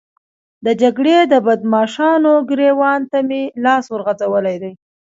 د 0.65 0.67
جګړې 0.81 1.17
د 1.31 1.33
بدماشانو 1.47 2.33
ګرېوان 2.51 3.01
ته 3.11 3.19
مې 3.27 3.43
لاس 3.63 3.85
ورغځولی 3.93 4.57
دی. 4.63 4.73